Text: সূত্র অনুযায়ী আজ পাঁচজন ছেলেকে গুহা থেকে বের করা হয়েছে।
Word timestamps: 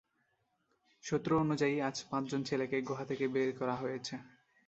সূত্র 1.03 1.31
অনুযায়ী 1.39 1.75
আজ 1.79 1.97
পাঁচজন 2.09 2.41
ছেলেকে 2.43 2.77
গুহা 2.81 3.05
থেকে 3.05 3.25
বের 3.27 3.49
করা 3.59 3.75
হয়েছে। 3.75 4.15